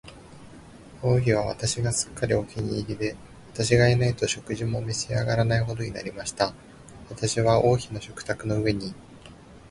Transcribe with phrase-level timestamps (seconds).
[1.03, 3.15] 王妃は私がすっかりお気に入りで、
[3.53, 6.55] 私がいないと食事も召し上らないほどになりました。
[7.11, 8.95] 私は王妃の食卓の上に、